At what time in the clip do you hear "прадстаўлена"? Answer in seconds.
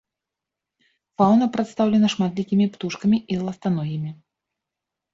1.59-2.07